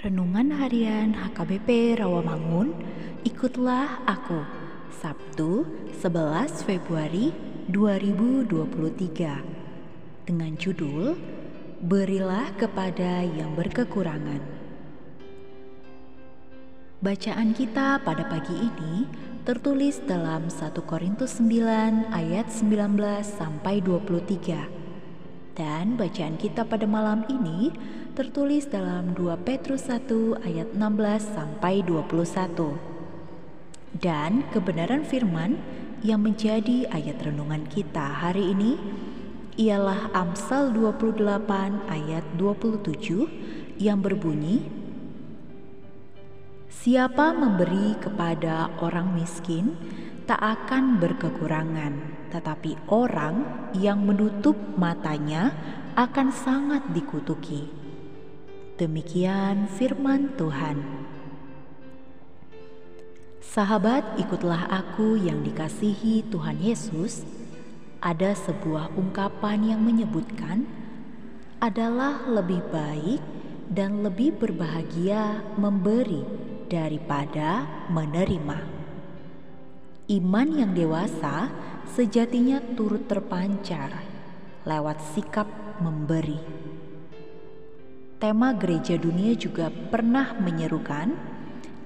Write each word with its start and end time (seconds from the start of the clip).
Renungan 0.00 0.56
Harian 0.56 1.12
HKBP 1.12 2.00
Rawamangun, 2.00 2.72
ikutlah 3.20 4.00
aku. 4.08 4.48
Sabtu, 4.96 5.68
11 6.00 6.64
Februari 6.64 7.36
2023. 7.68 10.24
Dengan 10.24 10.56
judul 10.56 11.20
Berilah 11.84 12.48
kepada 12.56 13.28
yang 13.28 13.52
berkekurangan. 13.52 14.40
Bacaan 17.04 17.52
kita 17.52 18.00
pada 18.00 18.24
pagi 18.24 18.56
ini 18.56 19.04
tertulis 19.44 20.00
dalam 20.08 20.48
1 20.48 20.80
Korintus 20.80 21.44
9 21.44 22.08
ayat 22.08 22.48
19 22.48 22.96
sampai 23.20 23.84
23 23.84 24.80
dan 25.60 26.00
bacaan 26.00 26.40
kita 26.40 26.64
pada 26.64 26.88
malam 26.88 27.28
ini 27.28 27.68
tertulis 28.14 28.66
dalam 28.66 29.14
2 29.14 29.46
Petrus 29.46 29.86
1 29.86 30.42
ayat 30.42 30.74
16 30.74 31.36
sampai 31.36 31.82
21. 31.86 32.74
Dan 33.94 34.42
kebenaran 34.50 35.06
firman 35.06 35.58
yang 36.02 36.24
menjadi 36.24 36.90
ayat 36.90 37.22
renungan 37.22 37.68
kita 37.70 38.02
hari 38.02 38.50
ini 38.50 38.80
ialah 39.60 40.10
Amsal 40.16 40.72
28 40.74 41.20
ayat 41.86 42.24
27 42.34 43.78
yang 43.78 44.00
berbunyi 44.00 44.64
Siapa 46.70 47.36
memberi 47.36 47.92
kepada 48.00 48.72
orang 48.80 49.12
miskin 49.12 49.76
tak 50.24 50.40
akan 50.40 50.96
berkekurangan 50.96 51.92
tetapi 52.32 52.78
orang 52.88 53.68
yang 53.76 54.00
menutup 54.06 54.56
matanya 54.78 55.52
akan 55.98 56.30
sangat 56.30 56.86
dikutuki. 56.94 57.79
Demikian 58.80 59.68
firman 59.76 60.32
Tuhan. 60.40 60.80
Sahabat, 63.44 64.16
ikutlah 64.16 64.72
aku 64.72 65.20
yang 65.20 65.44
dikasihi 65.44 66.24
Tuhan 66.32 66.56
Yesus. 66.64 67.28
Ada 68.00 68.32
sebuah 68.32 68.96
ungkapan 68.96 69.76
yang 69.76 69.84
menyebutkan 69.84 70.64
adalah 71.60 72.24
lebih 72.24 72.64
baik 72.72 73.20
dan 73.68 74.00
lebih 74.00 74.40
berbahagia 74.40 75.44
memberi 75.60 76.24
daripada 76.72 77.68
menerima. 77.92 78.64
Iman 80.08 80.48
yang 80.56 80.72
dewasa 80.72 81.52
sejatinya 81.84 82.64
turut 82.80 83.04
terpancar 83.04 83.92
lewat 84.64 85.04
sikap 85.12 85.52
memberi. 85.84 86.69
Tema 88.20 88.52
gereja 88.52 89.00
dunia 89.00 89.32
juga 89.32 89.72
pernah 89.72 90.36
menyerukan 90.36 91.16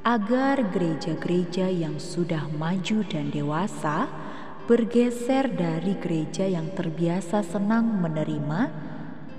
agar 0.00 0.64
gereja-gereja 0.72 1.68
yang 1.68 2.00
sudah 2.00 2.48
maju 2.56 3.04
dan 3.04 3.28
dewasa 3.28 4.08
bergeser 4.64 5.52
dari 5.52 5.92
gereja 6.00 6.48
yang 6.48 6.72
terbiasa 6.72 7.44
senang 7.44 8.00
menerima 8.00 8.72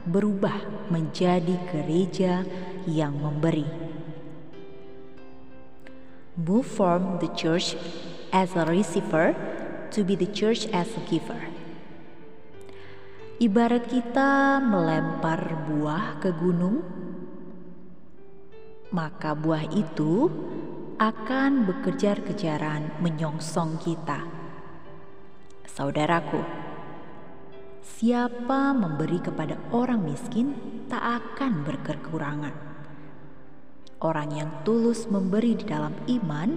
berubah 0.05 0.85
menjadi 0.93 1.57
gereja 1.73 2.45
yang 2.85 3.17
memberi. 3.17 3.65
Move 6.37 6.69
from 6.69 7.17
the 7.17 7.29
church 7.33 7.73
as 8.29 8.53
a 8.53 8.69
receiver 8.69 9.33
to 9.89 10.05
be 10.05 10.13
the 10.13 10.29
church 10.29 10.69
as 10.69 10.93
a 10.93 11.01
giver. 11.09 11.52
Ibarat 13.43 13.91
kita 13.91 14.63
melempar 14.63 15.67
buah 15.67 16.15
ke 16.23 16.31
gunung, 16.31 16.79
maka 18.95 19.35
buah 19.35 19.67
itu 19.67 20.31
akan 20.95 21.67
bekejar-kejaran 21.67 23.03
menyongsong 23.03 23.83
kita. 23.83 24.23
Saudaraku, 25.67 26.39
siapa 27.83 28.71
memberi 28.71 29.19
kepada 29.19 29.59
orang 29.75 30.07
miskin 30.07 30.55
tak 30.87 31.03
akan 31.03 31.67
berkekurangan. 31.67 32.55
Orang 33.99 34.39
yang 34.39 34.63
tulus 34.63 35.11
memberi 35.11 35.59
di 35.59 35.67
dalam 35.67 35.91
iman 36.07 36.49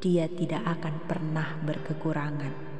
dia 0.00 0.32
tidak 0.32 0.64
akan 0.80 0.94
pernah 1.04 1.60
berkekurangan. 1.60 2.75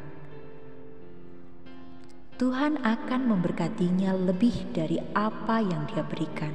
Tuhan 2.36 2.84
akan 2.84 3.32
memberkatinya 3.32 4.12
lebih 4.12 4.69
dari 4.76 5.00
apa 5.16 5.56
yang 5.64 5.88
dia 5.88 6.04
berikan. 6.04 6.52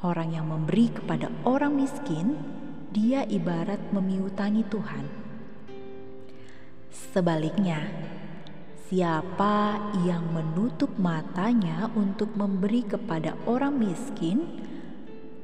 Orang 0.00 0.32
yang 0.32 0.48
memberi 0.48 0.88
kepada 0.88 1.28
orang 1.44 1.76
miskin, 1.76 2.40
dia 2.88 3.28
ibarat 3.28 3.92
memiutangi 3.92 4.64
Tuhan. 4.64 5.04
Sebaliknya, 6.88 7.84
siapa 8.88 9.76
yang 10.08 10.32
menutup 10.32 10.96
matanya 10.96 11.92
untuk 11.92 12.32
memberi 12.32 12.88
kepada 12.88 13.36
orang 13.44 13.76
miskin, 13.76 14.40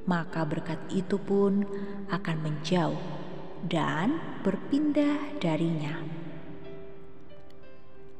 maka 0.08 0.48
berkat 0.48 0.80
itu 0.88 1.20
pun 1.20 1.68
akan 2.08 2.36
menjauh 2.40 3.04
dan 3.68 4.40
berpindah 4.40 5.36
darinya. 5.36 6.15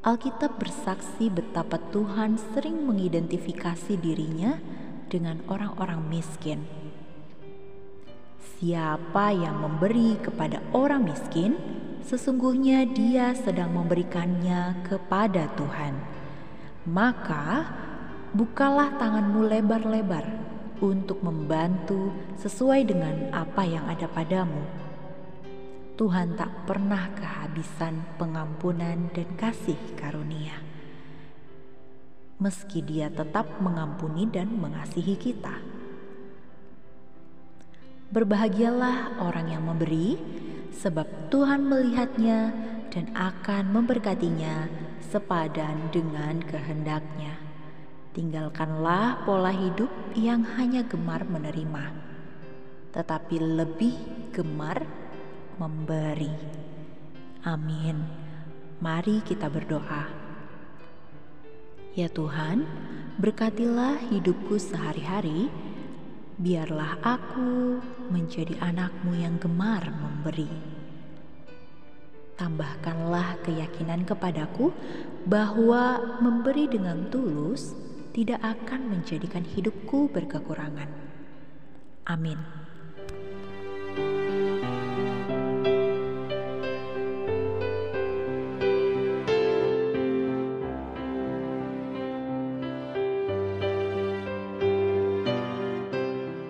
Alkitab 0.07 0.55
bersaksi 0.55 1.27
betapa 1.27 1.83
Tuhan 1.91 2.39
sering 2.55 2.79
mengidentifikasi 2.87 3.99
dirinya 3.99 4.55
dengan 5.11 5.43
orang-orang 5.51 5.99
miskin. 6.07 6.63
Siapa 8.55 9.35
yang 9.35 9.59
memberi 9.59 10.15
kepada 10.23 10.63
orang 10.71 11.11
miskin, 11.11 11.59
sesungguhnya 12.07 12.87
dia 12.87 13.35
sedang 13.35 13.75
memberikannya 13.75 14.79
kepada 14.87 15.51
Tuhan. 15.59 15.99
Maka, 16.87 17.67
bukalah 18.31 18.95
tanganmu 18.95 19.43
lebar-lebar 19.43 20.23
untuk 20.79 21.19
membantu 21.19 22.15
sesuai 22.39 22.87
dengan 22.87 23.27
apa 23.35 23.67
yang 23.67 23.83
ada 23.91 24.07
padamu 24.07 24.86
Tuhan 25.97 26.37
tak 26.37 26.69
pernah 26.69 27.09
kehabisan 27.17 28.05
pengampunan 28.21 29.09
dan 29.17 29.33
kasih 29.33 29.81
karunia. 29.97 30.53
Meski 32.37 32.85
Dia 32.85 33.09
tetap 33.09 33.49
mengampuni 33.57 34.29
dan 34.29 34.45
mengasihi 34.61 35.17
kita, 35.17 35.57
berbahagialah 38.13 39.25
orang 39.25 39.49
yang 39.49 39.65
memberi, 39.65 40.21
sebab 40.69 41.33
Tuhan 41.33 41.65
melihatnya 41.65 42.53
dan 42.93 43.09
akan 43.17 43.73
memberkatinya 43.73 44.69
sepadan 45.01 45.89
dengan 45.89 46.45
kehendaknya. 46.45 47.41
Tinggalkanlah 48.13 49.25
pola 49.25 49.49
hidup 49.49 49.89
yang 50.13 50.45
hanya 50.61 50.85
gemar 50.85 51.25
menerima, 51.25 51.89
tetapi 52.93 53.41
lebih 53.41 53.97
gemar 54.29 55.06
memberi. 55.57 56.29
Amin. 57.45 57.97
Mari 58.77 59.25
kita 59.25 59.49
berdoa. 59.49 60.05
Ya 61.97 62.05
Tuhan, 62.13 62.69
berkatilah 63.17 63.97
hidupku 64.13 64.61
sehari-hari, 64.61 65.49
biarlah 66.37 67.01
aku 67.01 67.81
menjadi 68.13 68.53
anakmu 68.61 69.17
yang 69.17 69.41
gemar 69.41 69.81
memberi. 69.89 70.45
Tambahkanlah 72.37 73.41
keyakinan 73.41 74.05
kepadaku 74.05 74.69
bahwa 75.25 76.21
memberi 76.21 76.69
dengan 76.69 77.09
tulus 77.09 77.73
tidak 78.13 78.45
akan 78.45 78.93
menjadikan 78.93 79.41
hidupku 79.41 80.05
berkekurangan. 80.13 80.89
Amin. 82.05 82.37